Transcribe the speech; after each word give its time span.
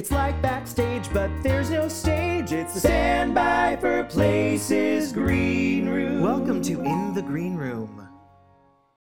It's 0.00 0.10
like 0.10 0.40
backstage, 0.40 1.12
but 1.12 1.30
there's 1.42 1.68
no 1.68 1.86
stage. 1.86 2.52
It's 2.52 2.72
the 2.72 2.80
standby 2.80 3.76
for 3.82 4.02
places 4.04 5.12
green 5.12 5.90
room. 5.90 6.22
Welcome 6.22 6.62
to 6.62 6.80
In 6.80 7.12
the 7.12 7.20
Green 7.20 7.54
Room. 7.54 8.08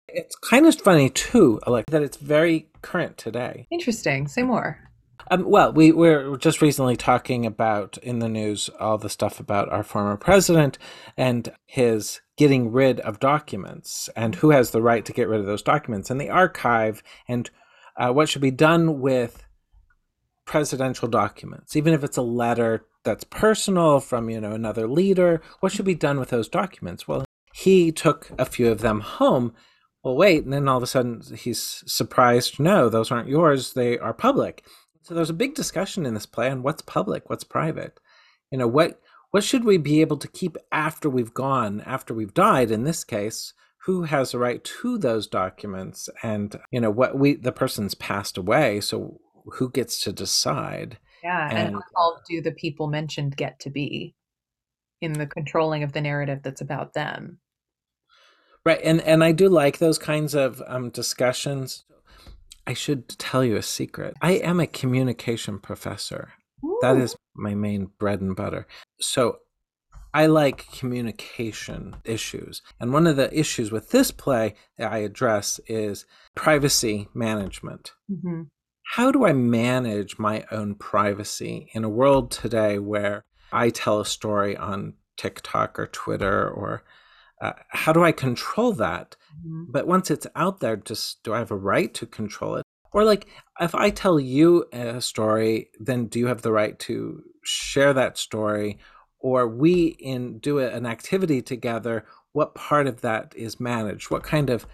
It's 0.07 0.35
kind 0.35 0.67
of 0.67 0.79
funny 0.79 1.09
too, 1.09 1.59
like 1.65 1.87
that 1.87 2.03
it's 2.03 2.17
very 2.17 2.69
current 2.83 3.17
today. 3.17 3.65
Interesting. 3.71 4.27
Say 4.27 4.43
more. 4.43 4.87
Um, 5.31 5.49
well, 5.49 5.73
we 5.73 5.91
were 5.91 6.37
just 6.37 6.61
recently 6.61 6.95
talking 6.95 7.43
about 7.43 7.97
in 7.97 8.19
the 8.19 8.29
news 8.29 8.69
all 8.79 8.99
the 8.99 9.09
stuff 9.09 9.39
about 9.39 9.69
our 9.69 9.81
former 9.81 10.15
president 10.15 10.77
and 11.17 11.51
his 11.65 12.21
getting 12.37 12.71
rid 12.71 12.99
of 12.99 13.19
documents 13.19 14.09
and 14.15 14.35
who 14.35 14.51
has 14.51 14.69
the 14.69 14.81
right 14.83 15.03
to 15.05 15.13
get 15.13 15.27
rid 15.27 15.39
of 15.39 15.47
those 15.47 15.63
documents 15.63 16.11
and 16.11 16.21
the 16.21 16.29
archive 16.29 17.01
and 17.27 17.49
uh, 17.97 18.11
what 18.11 18.29
should 18.29 18.43
be 18.43 18.51
done 18.51 19.01
with 19.01 19.43
presidential 20.53 21.07
documents, 21.07 21.75
even 21.75 21.95
if 21.95 22.03
it's 22.03 22.15
a 22.15 22.21
letter 22.21 22.85
that's 23.03 23.23
personal 23.23 23.99
from 23.99 24.29
you 24.29 24.39
know 24.39 24.51
another 24.51 24.87
leader. 24.87 25.41
What 25.61 25.71
should 25.71 25.83
be 25.83 25.95
done 25.95 26.19
with 26.19 26.29
those 26.29 26.47
documents? 26.47 27.07
Well, 27.07 27.25
he 27.55 27.91
took 27.91 28.29
a 28.37 28.45
few 28.45 28.69
of 28.69 28.81
them 28.81 28.99
home. 28.99 29.55
Well, 30.03 30.15
wait, 30.15 30.43
and 30.43 30.53
then 30.53 30.67
all 30.67 30.77
of 30.77 30.83
a 30.83 30.87
sudden 30.87 31.23
he's 31.35 31.83
surprised. 31.87 32.59
No, 32.59 32.87
those 32.87 33.09
aren't 33.09 33.29
yours. 33.29 33.73
They 33.73 33.97
are 33.97 34.13
public. 34.13 34.63
So 35.01 35.15
there's 35.15 35.31
a 35.31 35.41
big 35.43 35.55
discussion 35.55 36.05
in 36.05 36.13
this 36.13 36.27
play 36.27 36.51
on 36.51 36.61
what's 36.61 36.83
public, 36.83 37.31
what's 37.31 37.43
private. 37.43 37.99
You 38.51 38.59
know, 38.59 38.67
what 38.67 39.01
what 39.31 39.43
should 39.43 39.63
we 39.63 39.77
be 39.77 40.01
able 40.01 40.17
to 40.17 40.27
keep 40.27 40.55
after 40.71 41.09
we've 41.09 41.33
gone, 41.33 41.81
after 41.81 42.13
we've 42.13 42.35
died 42.35 42.69
in 42.69 42.83
this 42.83 43.03
case? 43.03 43.53
Who 43.85 44.03
has 44.03 44.35
a 44.35 44.37
right 44.37 44.63
to 44.81 44.99
those 44.99 45.25
documents? 45.25 46.09
And, 46.21 46.59
you 46.69 46.79
know, 46.79 46.91
what 46.91 47.17
we 47.17 47.33
the 47.33 47.51
person's 47.51 47.95
passed 47.95 48.37
away, 48.37 48.81
so 48.81 49.19
who 49.45 49.69
gets 49.69 50.01
to 50.03 50.13
decide? 50.13 50.97
Yeah, 51.23 51.49
and, 51.49 51.75
and 51.75 51.83
how 51.95 52.17
do 52.27 52.41
the 52.41 52.51
people 52.51 52.87
mentioned 52.87 53.37
get 53.37 53.59
to 53.61 53.69
be 53.69 54.15
in 55.01 55.13
the 55.13 55.27
controlling 55.27 55.83
of 55.83 55.93
the 55.93 56.01
narrative 56.01 56.39
that's 56.43 56.61
about 56.61 56.93
them? 56.93 57.39
Right, 58.65 58.79
and 58.83 59.01
and 59.01 59.23
I 59.23 59.31
do 59.31 59.49
like 59.49 59.77
those 59.77 59.97
kinds 59.97 60.33
of 60.35 60.61
um, 60.67 60.89
discussions. 60.89 61.83
I 62.65 62.73
should 62.73 63.09
tell 63.19 63.43
you 63.43 63.57
a 63.57 63.61
secret. 63.61 64.15
I 64.21 64.33
am 64.33 64.59
a 64.59 64.67
communication 64.67 65.59
professor. 65.59 66.33
Ooh. 66.63 66.79
That 66.81 66.97
is 66.97 67.15
my 67.35 67.55
main 67.55 67.89
bread 67.99 68.21
and 68.21 68.35
butter. 68.35 68.67
So 69.01 69.39
I 70.13 70.27
like 70.27 70.71
communication 70.71 71.95
issues. 72.05 72.61
And 72.79 72.93
one 72.93 73.07
of 73.07 73.15
the 73.15 73.37
issues 73.37 73.71
with 73.71 73.89
this 73.89 74.11
play 74.11 74.55
that 74.77 74.91
I 74.91 74.99
address 74.99 75.59
is 75.67 76.05
privacy 76.35 77.07
management. 77.13 77.93
Mm-hmm. 78.11 78.43
How 78.95 79.11
do 79.11 79.25
I 79.25 79.33
manage 79.33 80.19
my 80.19 80.45
own 80.51 80.75
privacy 80.75 81.67
in 81.73 81.83
a 81.83 81.89
world 81.89 82.29
today 82.29 82.77
where 82.77 83.25
I 83.51 83.71
tell 83.71 83.99
a 83.99 84.05
story 84.05 84.55
on 84.55 84.93
TikTok 85.17 85.79
or 85.79 85.87
Twitter 85.87 86.47
or 86.47 86.83
uh, 87.41 87.53
how 87.69 87.91
do 87.91 88.03
I 88.03 88.11
control 88.11 88.71
that? 88.73 89.15
Mm-hmm. 89.35 89.71
But 89.71 89.87
once 89.87 90.11
it's 90.11 90.27
out 90.35 90.59
there, 90.59 90.75
just 90.75 91.23
do 91.23 91.33
I 91.33 91.39
have 91.39 91.49
a 91.49 91.55
right 91.55 91.91
to 91.95 92.05
control 92.05 92.57
it? 92.57 92.67
Or 92.91 93.03
like 93.03 93.25
if 93.59 93.73
I 93.73 93.89
tell 93.89 94.19
you 94.19 94.65
a 94.71 95.01
story, 95.01 95.71
then 95.79 96.05
do 96.05 96.19
you 96.19 96.27
have 96.27 96.43
the 96.43 96.51
right 96.51 96.77
to 96.81 97.23
share 97.43 97.93
that 97.93 98.19
story? 98.19 98.77
Or 99.17 99.47
we 99.47 99.85
in 99.99 100.37
do 100.37 100.59
an 100.59 100.85
activity 100.85 101.41
together, 101.41 102.05
what 102.33 102.53
part 102.53 102.85
of 102.85 103.01
that 103.01 103.33
is 103.35 103.59
managed? 103.59 104.11
What 104.11 104.21
kind 104.21 104.51
of 104.51 104.67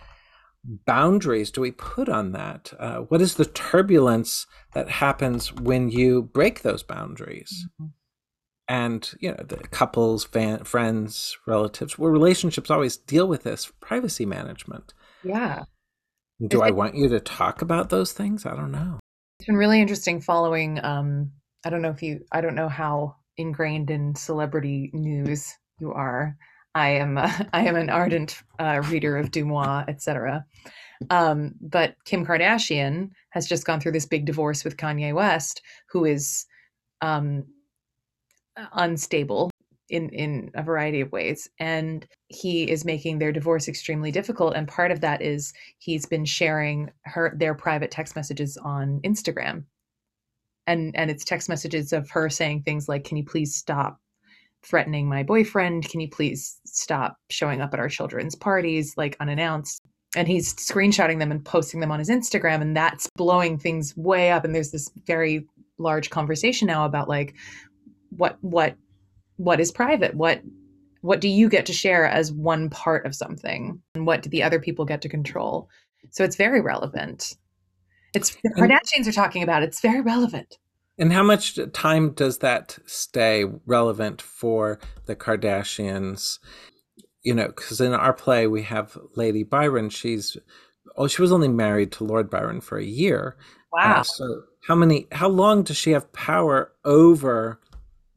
boundaries 0.64 1.52
do 1.52 1.62
we 1.62 1.72
put 1.72 2.10
on 2.10 2.32
that? 2.34 2.74
Uh, 2.78 2.98
what 3.00 3.22
is 3.22 3.36
the 3.36 3.46
turbulence 3.46 4.46
that 4.74 4.90
happens 4.90 5.54
when 5.54 5.90
you 5.90 6.22
break 6.22 6.62
those 6.62 6.84
boundaries? 6.84 7.68
Mm-hmm. 7.82 7.90
And 8.68 9.12
you 9.20 9.32
know 9.32 9.44
the 9.48 9.58
couples 9.58 10.26
fan, 10.26 10.64
friends 10.64 11.38
relatives 11.48 11.98
where 11.98 12.12
relationships 12.12 12.70
always 12.70 12.98
deal 12.98 13.28
with 13.28 13.44
this 13.44 13.72
privacy 13.80 14.26
management. 14.26 14.94
Yeah. 15.24 15.64
Do 16.48 16.62
i 16.62 16.70
want 16.72 16.96
you 16.96 17.10
to 17.10 17.20
talk 17.20 17.62
about 17.62 17.90
those 17.90 18.12
things? 18.12 18.46
I 18.46 18.56
don't 18.56 18.72
know. 18.72 19.00
It's 19.40 19.48
been 19.48 19.58
really 19.58 19.82
interesting 19.82 20.22
following 20.22 20.84
um 20.84 21.32
i 21.66 21.70
don't 21.70 21.82
know 21.82 21.90
if 21.90 22.04
you 22.04 22.20
i 22.32 22.42
don't 22.42 22.56
know 22.56 22.70
how 22.70 23.16
ingrained 23.38 23.90
in 23.90 24.14
celebrity 24.16 24.92
news 24.94 25.54
you 25.80 25.92
are 25.94 26.38
i 26.80 26.90
am 26.90 27.18
uh, 27.18 27.32
i 27.54 27.64
am 27.66 27.76
an 27.76 27.90
ardent 27.90 28.42
uh, 28.60 28.82
reader 28.90 29.18
of 29.18 29.32
DeuxMoi 29.32 29.88
etc 29.88 30.46
um 31.10 31.54
but 31.62 31.96
kim 32.06 32.26
kardashian 32.26 33.10
has 33.30 33.48
just 33.48 33.66
gone 33.66 33.80
through 33.80 33.94
this 33.94 34.06
big 34.06 34.26
divorce 34.26 34.64
with 34.64 34.78
kanye 34.78 35.14
west 35.14 35.62
who 35.92 36.06
is 36.06 36.46
um 37.02 37.44
unstable 38.74 39.50
in 39.90 40.10
in 40.10 40.52
a 40.54 40.64
variety 40.64 41.02
of 41.02 41.12
ways. 41.12 41.50
And 41.60 42.06
he 42.28 42.70
is 42.70 42.86
making 42.86 43.20
their 43.20 43.32
divorce 43.32 43.68
extremely 43.68 44.12
difficult. 44.12 44.56
And 44.56 44.68
part 44.68 44.92
of 44.92 45.02
that 45.02 45.22
is 45.22 45.54
he's 45.78 46.06
been 46.06 46.26
sharing 46.26 46.92
her 47.04 47.34
their 47.36 47.56
private 47.56 47.92
text 47.92 48.16
messages 48.16 48.58
on 48.58 49.02
Instagram. 49.02 49.66
And 50.68 50.96
and 50.96 51.10
it's 51.10 51.26
text 51.26 51.50
messages 51.50 51.94
of 51.94 52.10
her 52.12 52.30
saying 52.30 52.64
things 52.64 52.88
like 52.88 53.04
can 53.04 53.18
you 53.18 53.26
please 53.26 53.56
stop 53.56 54.00
threatening 54.64 55.08
my 55.08 55.24
boyfriend 55.24 55.88
can 55.90 56.00
you 56.00 56.10
please 56.10 56.60
stop 56.66 57.18
showing 57.30 57.62
up 57.62 57.74
at 57.74 57.80
our 57.80 57.90
children's 57.90 58.36
parties 58.36 58.96
like 58.98 59.16
unannounced? 59.20 59.82
And 60.16 60.28
he's 60.28 60.54
screenshotting 60.56 61.20
them 61.20 61.32
and 61.32 61.44
posting 61.46 61.80
them 61.80 61.92
on 61.92 62.00
his 62.00 62.10
Instagram 62.10 62.62
and 62.62 62.76
that's 62.76 63.08
blowing 63.16 63.58
things 63.58 63.96
way 63.96 64.32
up. 64.32 64.44
And 64.44 64.56
there's 64.56 64.72
this 64.72 64.90
very 65.06 65.48
large 65.78 66.10
conversation 66.10 66.68
now 66.68 66.86
about 66.86 67.08
like 67.08 67.36
what 68.10 68.38
what 68.42 68.76
what 69.38 69.60
is 69.60 69.72
private? 69.72 70.16
What 70.16 70.42
what 71.02 71.22
do 71.22 71.30
you 71.30 71.48
get 71.48 71.66
to 71.68 71.74
share 71.74 72.06
as 72.06 72.32
one 72.32 72.70
part 72.70 73.06
of 73.06 73.16
something? 73.16 73.82
And 73.96 74.06
what 74.06 74.22
do 74.24 74.30
the 74.30 74.44
other 74.44 74.60
people 74.60 74.84
get 74.84 75.02
to 75.04 75.10
control? 75.10 75.70
So 76.10 76.24
it's 76.24 76.36
very 76.36 76.60
relevant. 76.60 77.38
It's 78.16 78.36
the 78.44 78.50
kardashians 78.58 79.08
are 79.08 79.12
talking 79.12 79.44
about 79.44 79.64
it's 79.64 79.82
very 79.82 80.02
relevant 80.02 80.58
and 81.00 81.14
how 81.14 81.24
much 81.24 81.58
time 81.74 82.12
does 82.12 82.40
that 82.40 82.78
stay 82.86 83.46
relevant 83.66 84.22
for 84.22 84.80
the 85.06 85.16
kardashians 85.16 86.40
you 87.24 87.34
know 87.34 87.48
because 87.48 87.82
in 87.82 87.94
our 87.94 88.14
play 88.14 88.48
we 88.48 88.64
have 88.64 88.98
lady 89.16 89.44
byron 89.44 89.90
she's 89.90 90.38
oh 90.98 91.08
she 91.08 91.22
was 91.22 91.32
only 91.32 91.48
married 91.48 91.92
to 91.92 92.04
lord 92.04 92.30
byron 92.30 92.62
for 92.62 92.78
a 92.78 92.86
year 92.86 93.38
wow 93.72 94.00
uh, 94.00 94.04
so 94.04 94.44
how 94.68 94.76
many 94.76 95.08
how 95.12 95.28
long 95.28 95.64
does 95.64 95.78
she 95.78 95.92
have 95.92 96.12
power 96.14 96.72
over 96.86 97.60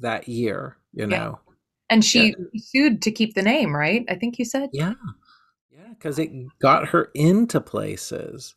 that 0.03 0.29
year, 0.29 0.77
you 0.93 1.07
know. 1.07 1.39
Yeah. 1.47 1.55
And 1.89 2.05
she 2.05 2.29
yeah. 2.29 2.61
sued 2.61 3.03
to 3.03 3.11
keep 3.11 3.35
the 3.35 3.43
name, 3.43 3.75
right? 3.75 4.05
I 4.09 4.15
think 4.15 4.39
you 4.39 4.45
said. 4.45 4.71
Yeah. 4.73 4.95
Yeah, 5.71 5.89
because 5.91 6.19
it 6.19 6.31
got 6.61 6.89
her 6.89 7.11
into 7.15 7.61
places. 7.61 8.55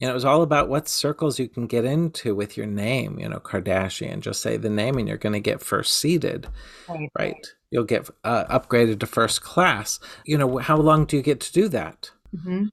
And 0.00 0.10
it 0.10 0.14
was 0.14 0.24
all 0.24 0.42
about 0.42 0.68
what 0.68 0.88
circles 0.88 1.38
you 1.38 1.48
can 1.48 1.66
get 1.66 1.84
into 1.84 2.34
with 2.34 2.56
your 2.56 2.66
name, 2.66 3.18
you 3.18 3.28
know, 3.28 3.38
Kardashian. 3.38 4.20
Just 4.20 4.42
say 4.42 4.56
the 4.56 4.68
name 4.68 4.98
and 4.98 5.06
you're 5.08 5.16
going 5.16 5.34
to 5.34 5.40
get 5.40 5.62
first 5.62 5.98
seated, 5.98 6.48
right? 6.88 7.08
right? 7.16 7.46
You'll 7.70 7.84
get 7.84 8.10
uh, 8.24 8.44
upgraded 8.46 9.00
to 9.00 9.06
first 9.06 9.42
class. 9.42 10.00
You 10.26 10.36
know, 10.36 10.58
how 10.58 10.76
long 10.76 11.06
do 11.06 11.16
you 11.16 11.22
get 11.22 11.40
to 11.40 11.52
do 11.52 11.68
that? 11.68 12.10
Mm-hmm. 12.36 12.64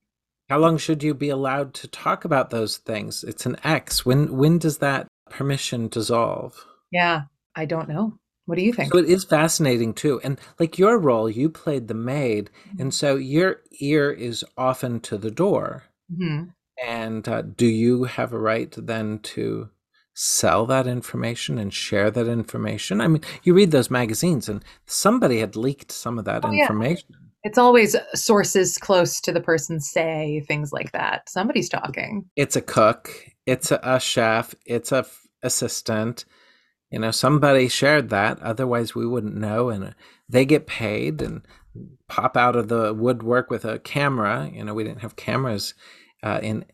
How 0.49 0.57
long 0.57 0.77
should 0.77 1.03
you 1.03 1.13
be 1.13 1.29
allowed 1.29 1.73
to 1.75 1.87
talk 1.87 2.25
about 2.25 2.49
those 2.49 2.77
things? 2.77 3.23
It's 3.23 3.45
an 3.45 3.55
X. 3.63 4.05
When 4.05 4.35
when 4.35 4.57
does 4.57 4.79
that 4.79 5.07
permission 5.29 5.87
dissolve? 5.87 6.65
Yeah, 6.91 7.21
I 7.55 7.65
don't 7.65 7.87
know. 7.87 8.17
What 8.45 8.57
do 8.57 8.63
you 8.63 8.73
think? 8.73 8.91
So 8.91 8.99
it 8.99 9.09
is 9.09 9.23
fascinating 9.23 9.93
too. 9.93 10.19
And 10.23 10.37
like 10.59 10.77
your 10.77 10.97
role, 10.97 11.29
you 11.29 11.49
played 11.49 11.87
the 11.87 11.93
maid. 11.93 12.49
Mm-hmm. 12.67 12.81
And 12.81 12.93
so 12.93 13.15
your 13.15 13.61
ear 13.79 14.11
is 14.11 14.43
often 14.57 14.99
to 15.01 15.17
the 15.17 15.31
door. 15.31 15.83
Mm-hmm. 16.11 16.49
And 16.85 17.27
uh, 17.27 17.43
do 17.43 17.67
you 17.67 18.05
have 18.05 18.33
a 18.33 18.39
right 18.39 18.73
then 18.77 19.19
to 19.19 19.69
sell 20.13 20.65
that 20.65 20.87
information 20.87 21.57
and 21.57 21.73
share 21.73 22.11
that 22.11 22.27
information? 22.27 23.01
I 23.01 23.07
mean, 23.07 23.21
you 23.43 23.53
read 23.53 23.71
those 23.71 23.91
magazines 23.91 24.49
and 24.49 24.63
somebody 24.85 25.39
had 25.39 25.55
leaked 25.55 25.91
some 25.91 26.17
of 26.17 26.25
that 26.25 26.43
oh, 26.45 26.51
information. 26.51 27.07
Yeah. 27.09 27.17
It's 27.43 27.57
always 27.57 27.95
sources 28.13 28.77
close 28.77 29.19
to 29.21 29.31
the 29.31 29.41
person 29.41 29.79
say 29.79 30.43
things 30.47 30.71
like 30.71 30.91
that. 30.91 31.27
Somebody's 31.29 31.69
talking. 31.69 32.25
It's 32.35 32.55
a 32.55 32.61
cook, 32.61 33.09
it's 33.45 33.71
a, 33.71 33.79
a 33.81 33.99
chef, 33.99 34.53
it's 34.65 34.91
a 34.91 34.99
f- 34.99 35.27
assistant 35.43 36.25
you 36.91 36.99
know 36.99 37.09
somebody 37.09 37.67
shared 37.67 38.09
that 38.09 38.39
otherwise 38.41 38.93
we 38.93 39.07
wouldn't 39.07 39.35
know 39.35 39.69
and 39.69 39.95
they 40.29 40.45
get 40.45 40.67
paid 40.67 41.21
and 41.21 41.41
pop 42.07 42.35
out 42.35 42.55
of 42.55 42.67
the 42.67 42.93
woodwork 42.93 43.49
with 43.49 43.65
a 43.65 43.79
camera 43.79 44.51
you 44.53 44.63
know 44.63 44.73
we 44.73 44.83
didn't 44.83 45.01
have 45.01 45.15
cameras 45.15 45.73
uh, 46.23 46.39
in 46.41 46.65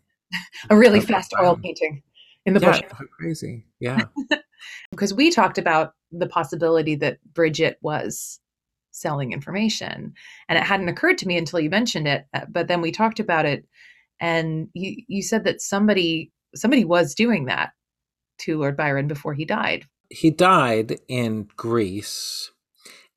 a 0.69 0.77
really 0.77 0.99
fast 1.01 1.33
oil 1.41 1.57
painting 1.61 2.01
in 2.45 2.53
the 2.53 2.59
yeah, 2.59 2.71
bush 2.71 2.81
crazy 3.17 3.65
yeah 3.79 4.05
because 4.91 5.13
we 5.13 5.31
talked 5.31 5.57
about 5.57 5.93
the 6.11 6.27
possibility 6.27 6.95
that 6.95 7.17
bridget 7.33 7.77
was 7.81 8.39
selling 8.91 9.31
information 9.31 10.13
and 10.49 10.57
it 10.57 10.63
hadn't 10.63 10.89
occurred 10.89 11.17
to 11.17 11.27
me 11.27 11.37
until 11.37 11.59
you 11.59 11.69
mentioned 11.69 12.07
it 12.07 12.25
uh, 12.33 12.45
but 12.49 12.67
then 12.67 12.81
we 12.81 12.91
talked 12.91 13.19
about 13.19 13.45
it 13.45 13.65
and 14.19 14.69
you 14.73 15.03
you 15.07 15.21
said 15.21 15.43
that 15.43 15.61
somebody 15.61 16.31
somebody 16.55 16.83
was 16.83 17.13
doing 17.13 17.45
that 17.45 17.71
to 18.39 18.57
Lord 18.57 18.77
Byron 18.77 19.07
before 19.07 19.33
he 19.33 19.45
died. 19.45 19.85
He 20.09 20.31
died 20.31 20.99
in 21.07 21.47
Greece. 21.55 22.51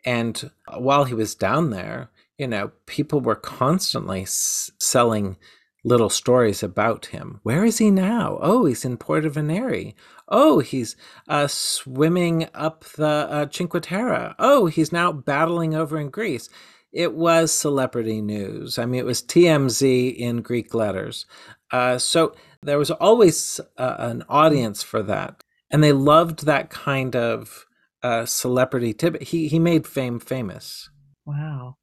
And 0.04 0.50
while 0.76 1.04
he 1.04 1.14
was 1.14 1.34
down 1.34 1.70
there, 1.70 2.10
you 2.38 2.46
know, 2.46 2.72
people 2.86 3.20
were 3.20 3.36
constantly 3.36 4.22
s- 4.22 4.70
selling 4.78 5.36
little 5.84 6.10
stories 6.10 6.62
about 6.62 7.06
him. 7.06 7.40
Where 7.42 7.64
is 7.64 7.78
he 7.78 7.90
now? 7.90 8.38
Oh, 8.40 8.66
he's 8.66 8.84
in 8.84 8.96
Venere. 8.96 9.94
Oh, 10.28 10.60
he's 10.60 10.96
uh, 11.28 11.46
swimming 11.46 12.48
up 12.54 12.84
the 12.84 13.06
uh, 13.06 13.46
Cinque 13.50 13.82
Terre. 13.82 14.34
Oh, 14.38 14.66
he's 14.66 14.92
now 14.92 15.12
battling 15.12 15.74
over 15.74 15.98
in 15.98 16.10
Greece. 16.10 16.48
It 16.92 17.14
was 17.14 17.52
celebrity 17.52 18.20
news. 18.20 18.78
I 18.78 18.86
mean, 18.86 19.00
it 19.00 19.06
was 19.06 19.22
TMZ 19.22 20.16
in 20.16 20.42
Greek 20.42 20.74
letters. 20.74 21.26
Uh, 21.70 21.98
so 21.98 22.34
there 22.62 22.78
was 22.78 22.90
always 22.90 23.60
uh, 23.78 23.96
an 23.98 24.24
audience 24.28 24.82
for 24.82 25.02
that. 25.04 25.42
And 25.70 25.84
they 25.84 25.92
loved 25.92 26.46
that 26.46 26.68
kind 26.68 27.14
of 27.14 27.64
uh, 28.02 28.26
celebrity 28.26 28.92
tip. 28.92 29.22
He, 29.22 29.48
he 29.48 29.58
made 29.58 29.86
fame 29.86 30.18
famous. 30.18 30.90
Wow. 31.24 31.76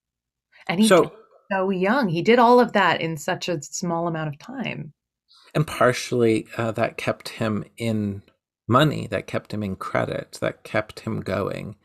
And 0.68 0.82
he 0.82 0.88
So, 0.88 1.14
so 1.52 1.70
young. 1.70 2.10
He 2.10 2.22
did 2.22 2.40
all 2.40 2.60
of 2.60 2.74
that 2.74 3.02
in 3.02 3.18
such 3.18 3.50
a 3.50 3.62
small 3.62 4.08
amount 4.08 4.30
of 4.30 4.40
time. 4.40 4.94
and 5.54 5.66
partially 5.66 6.48
uh, 6.58 6.72
that 6.72 6.98
kept 6.98 7.30
him 7.30 7.64
in 7.78 8.22
money, 8.68 9.08
that 9.08 9.28
kept 9.28 9.54
him 9.54 9.64
in 9.64 9.76
credit, 9.76 10.38
that 10.42 10.64
kept 10.64 11.00
him 11.02 11.22
going. 11.22 11.76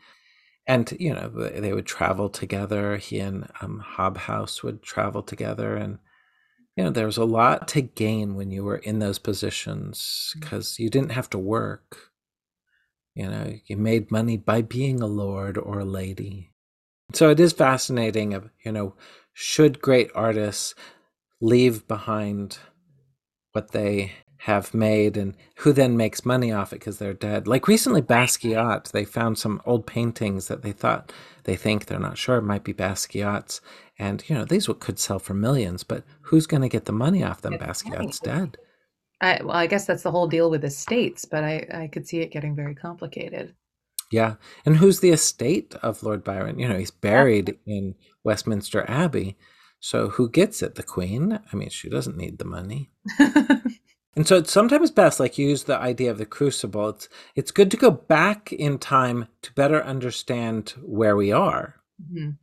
And, 0.67 0.95
you 0.99 1.13
know, 1.13 1.29
they 1.29 1.73
would 1.73 1.85
travel 1.85 2.29
together. 2.29 2.97
He 2.97 3.19
and 3.19 3.49
um, 3.61 3.83
Hobhouse 3.97 4.63
would 4.63 4.81
travel 4.81 5.21
together. 5.23 5.75
And, 5.75 5.97
you 6.77 6.83
know, 6.83 6.89
there 6.89 7.05
was 7.05 7.17
a 7.17 7.25
lot 7.25 7.67
to 7.69 7.81
gain 7.81 8.35
when 8.35 8.51
you 8.51 8.63
were 8.63 8.77
in 8.77 8.99
those 8.99 9.19
positions 9.19 10.33
because 10.39 10.79
you 10.79 10.89
didn't 10.89 11.11
have 11.11 11.29
to 11.31 11.37
work. 11.39 12.11
You 13.15 13.27
know, 13.27 13.53
you 13.65 13.75
made 13.75 14.11
money 14.11 14.37
by 14.37 14.61
being 14.61 15.01
a 15.01 15.07
lord 15.07 15.57
or 15.57 15.79
a 15.79 15.85
lady. 15.85 16.51
So 17.13 17.29
it 17.29 17.39
is 17.39 17.53
fascinating 17.53 18.33
of, 18.33 18.49
you 18.63 18.71
know, 18.71 18.95
should 19.33 19.81
great 19.81 20.09
artists 20.15 20.75
leave 21.41 21.87
behind 21.87 22.59
what 23.51 23.71
they 23.71 24.13
have 24.43 24.73
made 24.73 25.15
and 25.15 25.35
who 25.59 25.71
then 25.71 25.95
makes 25.95 26.25
money 26.25 26.51
off 26.51 26.73
it 26.73 26.79
because 26.79 26.97
they're 26.97 27.13
dead. 27.13 27.47
Like 27.47 27.67
recently 27.67 28.01
Basquiat, 28.01 28.91
they 28.91 29.05
found 29.05 29.37
some 29.37 29.61
old 29.65 29.87
paintings 29.87 30.49
that 30.49 30.63
they 30.63 30.73
thought 30.73 31.13
they 31.45 31.55
think 31.55 31.85
they're 31.85 31.97
not 31.99 32.17
sure 32.17 32.41
might 32.41 32.65
be 32.65 32.73
Basquiat's. 32.73 33.61
And 33.97 34.21
you 34.27 34.35
know, 34.35 34.43
these 34.43 34.67
could 34.79 34.99
sell 34.99 35.19
for 35.19 35.33
millions, 35.33 35.83
but 35.83 36.03
who's 36.23 36.45
going 36.45 36.61
to 36.61 36.69
get 36.69 36.85
the 36.85 36.91
money 36.91 37.23
off 37.23 37.41
them? 37.41 37.53
Basquiat's 37.53 38.19
dead. 38.19 38.57
I, 39.21 39.39
well, 39.41 39.55
I 39.55 39.67
guess 39.67 39.85
that's 39.85 40.03
the 40.03 40.11
whole 40.11 40.27
deal 40.27 40.49
with 40.49 40.65
estates, 40.65 41.23
but 41.23 41.45
I, 41.45 41.65
I 41.73 41.87
could 41.87 42.05
see 42.05 42.19
it 42.19 42.31
getting 42.31 42.53
very 42.55 42.75
complicated. 42.75 43.55
Yeah. 44.13 44.35
And 44.63 44.77
who's 44.77 44.99
the 44.99 45.09
estate 45.09 45.73
of 45.81 46.03
Lord 46.03 46.23
Byron? 46.23 46.59
You 46.59 46.69
know, 46.69 46.77
he's 46.77 46.91
buried 46.91 47.57
in 47.65 47.95
Westminster 48.23 48.85
Abbey. 48.87 49.35
So 49.79 50.09
who 50.09 50.29
gets 50.29 50.61
it? 50.61 50.75
The 50.75 50.83
Queen? 50.83 51.39
I 51.51 51.55
mean, 51.55 51.69
she 51.69 51.89
doesn't 51.89 52.15
need 52.15 52.37
the 52.37 52.45
money. 52.45 52.91
And 54.15 54.27
so 54.27 54.37
it's 54.37 54.51
sometimes 54.53 54.91
best, 54.91 55.19
like 55.19 55.39
you 55.39 55.47
use 55.47 55.63
the 55.63 55.79
idea 55.79 56.11
of 56.11 56.19
the 56.19 56.25
crucible. 56.27 56.89
It's 56.89 57.09
it's 57.35 57.49
good 57.51 57.71
to 57.71 57.77
go 57.77 57.89
back 57.89 58.53
in 58.53 58.77
time 58.77 59.27
to 59.41 59.51
better 59.53 59.83
understand 59.83 60.75
where 60.83 61.15
we 61.15 61.31
are. 61.31 61.81
Mhm. 61.99 62.37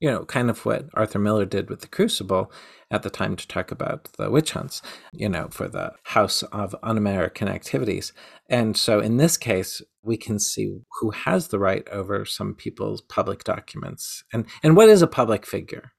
You 0.00 0.10
know, 0.10 0.24
kind 0.24 0.50
of 0.50 0.64
what 0.64 0.88
Arthur 0.94 1.18
Miller 1.18 1.44
did 1.44 1.68
with 1.68 1.82
the 1.82 1.86
crucible 1.86 2.50
at 2.90 3.02
the 3.02 3.10
time 3.10 3.36
to 3.36 3.46
talk 3.46 3.70
about 3.70 4.04
the 4.14 4.30
witch 4.30 4.52
hunts, 4.52 4.82
you 5.12 5.28
know, 5.28 5.48
for 5.50 5.68
the 5.68 5.92
House 6.04 6.42
of 6.44 6.74
Un-American 6.82 7.48
Activities. 7.48 8.12
And 8.48 8.76
so 8.76 8.98
in 8.98 9.18
this 9.18 9.36
case, 9.36 9.82
we 10.02 10.16
can 10.16 10.38
see 10.38 10.78
who 11.00 11.10
has 11.10 11.48
the 11.48 11.58
right 11.58 11.86
over 11.90 12.24
some 12.24 12.54
people's 12.54 13.02
public 13.02 13.44
documents. 13.44 14.24
And 14.32 14.46
and 14.62 14.76
what 14.76 14.88
is 14.88 15.02
a 15.02 15.06
public 15.06 15.46
figure? 15.46 15.92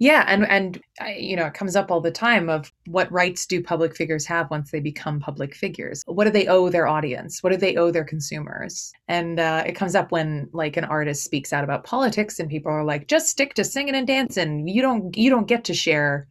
Yeah, 0.00 0.24
and 0.28 0.46
and 0.48 0.80
you 1.16 1.34
know, 1.34 1.46
it 1.46 1.54
comes 1.54 1.74
up 1.74 1.90
all 1.90 2.00
the 2.00 2.10
time 2.12 2.48
of 2.48 2.72
what 2.86 3.10
rights 3.10 3.46
do 3.46 3.60
public 3.60 3.96
figures 3.96 4.26
have 4.26 4.48
once 4.48 4.70
they 4.70 4.78
become 4.78 5.18
public 5.18 5.56
figures? 5.56 6.04
What 6.06 6.24
do 6.24 6.30
they 6.30 6.46
owe 6.46 6.68
their 6.68 6.86
audience? 6.86 7.42
What 7.42 7.50
do 7.50 7.56
they 7.56 7.74
owe 7.76 7.90
their 7.90 8.04
consumers? 8.04 8.92
And 9.08 9.40
uh, 9.40 9.64
it 9.66 9.72
comes 9.72 9.96
up 9.96 10.12
when 10.12 10.48
like 10.52 10.76
an 10.76 10.84
artist 10.84 11.24
speaks 11.24 11.52
out 11.52 11.64
about 11.64 11.82
politics, 11.82 12.38
and 12.38 12.48
people 12.48 12.70
are 12.70 12.84
like, 12.84 13.08
"Just 13.08 13.28
stick 13.28 13.54
to 13.54 13.64
singing 13.64 13.96
and 13.96 14.06
dancing. 14.06 14.68
You 14.68 14.82
don't 14.82 15.16
you 15.16 15.30
don't 15.30 15.48
get 15.48 15.64
to 15.64 15.74
share 15.74 16.28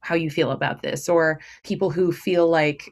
how 0.00 0.16
you 0.16 0.28
feel 0.28 0.50
about 0.50 0.82
this." 0.82 1.08
Or 1.08 1.40
people 1.62 1.90
who 1.90 2.10
feel 2.12 2.48
like 2.48 2.90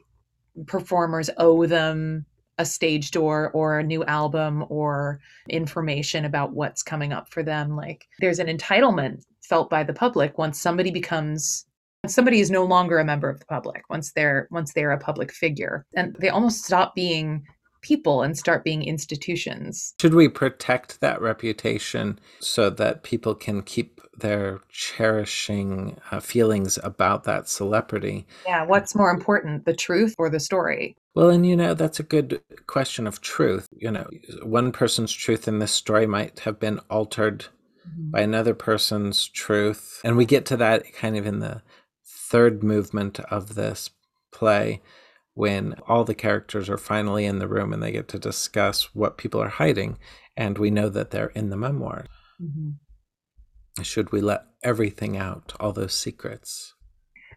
performers 0.67 1.29
owe 1.37 1.65
them 1.65 2.25
a 2.59 2.65
stage 2.65 3.11
door 3.11 3.51
or 3.51 3.79
a 3.79 3.83
new 3.83 4.05
album 4.05 4.63
or 4.69 5.19
information 5.49 6.23
about 6.23 6.53
what's 6.53 6.83
coming 6.83 7.11
up 7.11 7.27
for 7.27 7.43
them. 7.43 7.75
Like 7.75 8.07
there's 8.19 8.39
an 8.39 8.47
entitlement 8.47 9.23
felt 9.53 9.69
by 9.69 9.83
the 9.83 9.93
public 9.93 10.35
once 10.39 10.59
somebody 10.59 10.89
becomes 10.89 11.63
somebody 12.07 12.39
is 12.39 12.49
no 12.49 12.65
longer 12.65 12.97
a 12.97 13.05
member 13.05 13.29
of 13.29 13.37
the 13.37 13.45
public 13.45 13.83
once 13.87 14.11
they're 14.13 14.47
once 14.49 14.73
they're 14.73 14.89
a 14.89 14.97
public 14.97 15.31
figure 15.31 15.85
and 15.95 16.15
they 16.19 16.29
almost 16.29 16.65
stop 16.65 16.95
being 16.95 17.43
people 17.83 18.23
and 18.23 18.35
start 18.35 18.63
being 18.63 18.81
institutions 18.81 19.93
Should 20.01 20.15
we 20.15 20.27
protect 20.27 21.01
that 21.01 21.21
reputation 21.21 22.19
so 22.39 22.71
that 22.71 23.03
people 23.03 23.35
can 23.35 23.61
keep 23.61 24.01
their 24.17 24.61
cherishing 24.69 25.99
uh, 26.09 26.19
feelings 26.19 26.79
about 26.83 27.25
that 27.25 27.47
celebrity? 27.47 28.25
yeah 28.47 28.65
what's 28.65 28.95
more 28.95 29.11
important 29.11 29.65
the 29.65 29.75
truth 29.75 30.15
or 30.17 30.31
the 30.31 30.39
story 30.39 30.95
Well, 31.13 31.29
and 31.29 31.45
you 31.45 31.55
know, 31.55 31.75
that's 31.75 31.99
a 31.99 32.09
good 32.15 32.41
question 32.65 33.05
of 33.05 33.21
truth. 33.21 33.67
You 33.77 33.91
know, 33.91 34.07
one 34.41 34.71
person's 34.71 35.13
truth 35.13 35.47
in 35.47 35.59
this 35.59 35.71
story 35.71 36.07
might 36.07 36.39
have 36.39 36.59
been 36.59 36.79
altered 36.89 37.45
by 37.85 38.21
another 38.21 38.53
person's 38.53 39.27
truth. 39.27 40.01
And 40.03 40.17
we 40.17 40.25
get 40.25 40.45
to 40.47 40.57
that 40.57 40.93
kind 40.93 41.17
of 41.17 41.25
in 41.25 41.39
the 41.39 41.61
third 42.05 42.63
movement 42.63 43.19
of 43.19 43.55
this 43.55 43.89
play 44.31 44.81
when 45.33 45.73
all 45.87 46.03
the 46.03 46.15
characters 46.15 46.69
are 46.69 46.77
finally 46.77 47.25
in 47.25 47.39
the 47.39 47.47
room 47.47 47.73
and 47.73 47.81
they 47.81 47.91
get 47.91 48.07
to 48.09 48.19
discuss 48.19 48.93
what 48.95 49.17
people 49.17 49.41
are 49.41 49.49
hiding. 49.49 49.97
And 50.37 50.57
we 50.57 50.71
know 50.71 50.89
that 50.89 51.11
they're 51.11 51.27
in 51.27 51.49
the 51.49 51.57
memoir. 51.57 52.05
Mhm. 52.41 52.75
Should 53.81 54.11
we 54.11 54.21
let 54.21 54.45
everything 54.63 55.17
out, 55.17 55.53
all 55.59 55.73
those 55.73 55.95
secrets? 55.95 56.73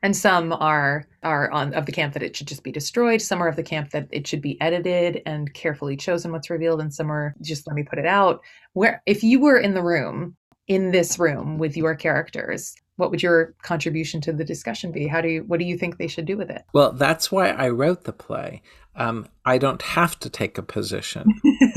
And 0.07 0.17
some 0.17 0.53
are 0.53 1.05
are 1.25 1.51
on 1.51 1.75
of 1.75 1.85
the 1.85 1.91
camp 1.91 2.15
that 2.15 2.23
it 2.23 2.37
should 2.37 2.47
just 2.47 2.63
be 2.63 2.71
destroyed. 2.71 3.21
Some 3.21 3.43
are 3.43 3.49
of 3.49 3.57
the 3.57 3.65
camp 3.65 3.91
that 3.91 4.07
it 4.13 4.25
should 4.25 4.41
be 4.41 4.57
edited 4.61 5.21
and 5.27 5.53
carefully 5.53 5.97
chosen 5.97 6.31
what's 6.31 6.49
revealed. 6.49 6.81
And 6.81 6.95
some 6.95 7.11
are 7.11 7.35
just 7.43 7.67
let 7.67 7.75
me 7.75 7.83
put 7.83 7.99
it 7.99 8.07
out. 8.07 8.41
Where 8.75 9.03
if 9.05 9.25
you 9.25 9.41
were 9.41 9.59
in 9.59 9.75
the 9.75 9.83
room 9.83 10.37
in 10.69 10.93
this 10.93 11.19
room 11.19 11.59
with 11.59 11.77
your 11.77 11.97
characters 11.97 12.77
what 12.97 13.11
would 13.11 13.23
your 13.23 13.55
contribution 13.63 14.21
to 14.23 14.33
the 14.33 14.45
discussion 14.45 14.91
be? 14.91 15.07
How 15.07 15.21
do 15.21 15.29
you 15.29 15.45
what 15.45 15.59
do 15.59 15.67
you 15.67 15.77
think 15.77 15.99
they 15.99 16.07
should 16.07 16.25
do 16.25 16.37
with 16.37 16.51
it? 16.51 16.63
Well, 16.73 16.93
that's 16.93 17.31
why 17.31 17.51
I 17.51 17.69
wrote 17.69 18.05
the 18.05 18.13
play. 18.13 18.63
Um, 18.95 19.27
I 19.45 19.59
don't 19.59 19.83
have 19.83 20.19
to 20.21 20.31
take 20.31 20.57
a 20.57 20.63
position. 20.63 21.27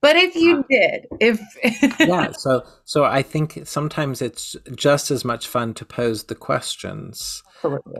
but 0.00 0.16
if 0.16 0.34
you 0.34 0.64
did 0.68 1.06
if 1.20 1.40
yeah 2.00 2.30
so 2.38 2.62
so 2.84 3.04
i 3.04 3.22
think 3.22 3.60
sometimes 3.64 4.22
it's 4.22 4.56
just 4.74 5.10
as 5.10 5.24
much 5.24 5.46
fun 5.46 5.74
to 5.74 5.84
pose 5.84 6.24
the 6.24 6.34
questions. 6.34 7.42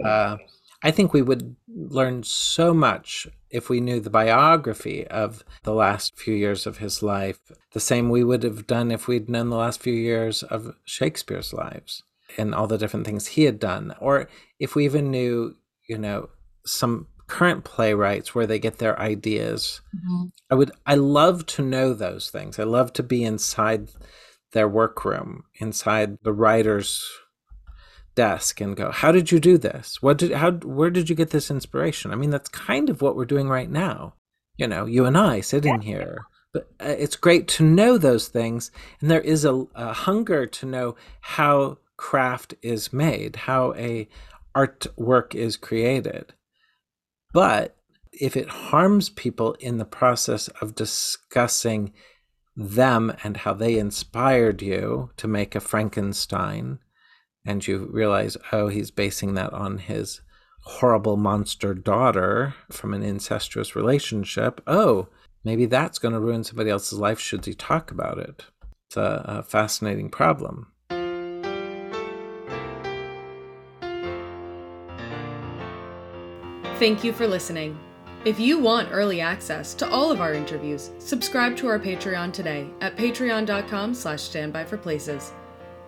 Uh, 0.05 0.37
i 0.83 0.91
think 0.91 1.13
we 1.13 1.23
would 1.23 1.57
learn 1.69 2.23
so 2.23 2.75
much 2.75 3.27
if 3.51 3.69
we 3.69 3.81
knew 3.81 4.01
the 4.01 4.11
biography 4.11 5.07
of 5.09 5.45
the 5.63 5.73
last 5.73 6.17
few 6.17 6.35
years 6.35 6.67
of 6.67 6.79
his 6.79 7.03
life 7.03 7.41
the 7.73 7.81
same 7.81 8.09
we 8.09 8.25
would 8.25 8.43
have 8.43 8.67
done 8.67 8.91
if 8.91 9.09
we'd 9.09 9.29
known 9.29 9.51
the 9.51 9.57
last 9.57 9.83
few 9.83 9.95
years 9.95 10.43
of 10.43 10.75
shakespeare's 10.85 11.53
lives 11.53 12.03
and 12.37 12.55
all 12.55 12.67
the 12.67 12.79
different 12.79 13.07
things 13.07 13.27
he 13.29 13.45
had 13.45 13.59
done. 13.59 13.95
Or 14.01 14.29
if 14.59 14.75
we 14.75 14.85
even 14.85 15.11
knew 15.11 15.57
you 15.87 15.99
know 15.99 16.31
some 16.65 17.09
current 17.27 17.65
playwrights 17.65 18.35
where 18.35 18.47
they 18.47 18.59
get 18.59 18.79
their 18.79 18.99
ideas 19.01 19.81
Mhm. 19.95 20.33
I 20.51 20.55
would 20.55 20.73
I 20.87 20.95
love 20.95 21.47
to 21.47 21.63
know 21.63 21.95
those 21.95 22.31
things. 22.31 22.59
I 22.59 22.65
love 22.65 22.93
to 22.95 23.03
be 23.03 23.25
inside 23.25 23.91
their 24.53 24.69
workroom, 24.69 25.45
inside 25.55 26.19
the 26.23 26.33
writer's 26.33 27.03
desk 28.15 28.61
and 28.61 28.77
go, 28.77 28.91
"How 28.91 29.11
did 29.11 29.33
you 29.33 29.41
do 29.41 29.59
this? 29.59 30.01
What 30.03 30.19
did 30.19 30.33
how 30.33 30.53
where 30.53 30.91
did 30.91 31.09
you 31.09 31.17
get 31.17 31.31
this 31.31 31.51
inspiration?" 31.51 32.13
I 32.13 32.17
mean, 32.17 32.31
that's 32.31 32.49
kind 32.49 32.89
of 32.91 33.03
what 33.03 33.17
we're 33.17 33.25
doing 33.25 33.49
right 33.49 33.71
now. 33.71 34.15
You 34.57 34.69
know, 34.69 34.87
you 34.87 35.05
and 35.05 35.17
I 35.19 35.41
sitting 35.41 35.81
here. 35.81 36.19
But 36.53 36.69
uh, 36.81 36.95
it's 36.97 37.17
great 37.17 37.49
to 37.49 37.65
know 37.65 37.99
those 37.99 38.29
things 38.29 38.71
and 39.01 39.11
there 39.11 39.21
is 39.21 39.45
a, 39.45 39.67
a 39.75 39.93
hunger 39.93 40.47
to 40.47 40.67
know 40.67 40.95
how 41.21 41.79
craft 41.97 42.55
is 42.63 42.93
made, 42.93 43.35
how 43.35 43.75
a 43.75 44.09
artwork 44.55 45.35
is 45.35 45.57
created. 45.57 46.33
But 47.35 47.77
if 48.13 48.37
it 48.37 48.49
harms 48.49 49.11
people 49.11 49.55
in 49.55 49.79
the 49.79 49.85
process 49.85 50.47
of 50.63 50.77
discussing 50.77 51.93
them 52.57 53.13
and 53.25 53.37
how 53.39 53.53
they 53.53 53.77
inspired 53.77 54.63
you 54.63 55.11
to 55.17 55.27
make 55.27 55.55
a 55.55 55.61
Frankenstein, 55.61 56.79
and 57.45 57.67
you 57.67 57.91
realize, 57.93 58.37
oh, 58.53 58.69
he's 58.69 58.93
basing 58.93 59.35
that 59.35 59.53
on 59.53 59.79
his 59.79 60.23
horrible 60.63 61.17
monster 61.17 61.75
daughter 61.75 62.55
from 62.71 62.95
an 62.95 63.03
incestuous 63.03 63.75
relationship. 63.77 64.63
Oh, 64.67 65.09
maybe 65.43 65.67
that's 65.67 65.99
going 65.99 66.15
to 66.15 66.21
ruin 66.21 66.45
somebody 66.45 66.71
else's 66.71 66.99
life 66.99 67.19
should 67.19 67.45
he 67.45 67.53
talk 67.53 67.91
about 67.91 68.19
it. 68.19 68.45
It's 68.89 68.97
a, 68.97 69.25
a 69.27 69.43
fascinating 69.43 70.09
problem. 70.09 70.69
Thank 76.85 77.03
you 77.03 77.15
for 77.15 77.27
listening. 77.27 77.79
If 78.27 78.39
you 78.39 78.59
want 78.59 78.91
early 78.93 79.23
access 79.23 79.73
to 79.73 79.89
all 79.89 80.13
of 80.13 80.21
our 80.21 80.35
interviews, 80.35 80.91
subscribe 80.99 81.57
to 81.57 81.67
our 81.67 81.79
Patreon 81.79 82.31
today 82.31 82.69
at 82.83 82.95
patreon.com 82.95 83.95
slash 83.95 84.21
standbyforplaces. 84.21 85.31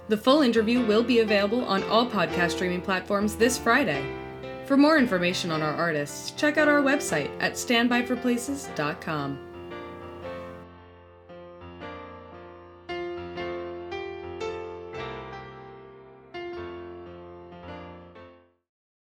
The 0.08 0.16
full 0.16 0.40
interview 0.40 0.82
will 0.86 1.02
be 1.02 1.18
available 1.18 1.66
on 1.66 1.82
all 1.82 2.08
podcast 2.08 2.52
streaming 2.52 2.80
platforms 2.80 3.36
this 3.36 3.58
Friday. 3.58 4.10
For 4.64 4.78
more 4.78 4.96
information 4.96 5.50
on 5.50 5.60
our 5.60 5.74
artists, 5.74 6.30
check 6.30 6.56
out 6.56 6.66
our 6.66 6.80
website 6.80 7.30
at 7.40 7.52
standbyforplaces.com. 7.52 9.45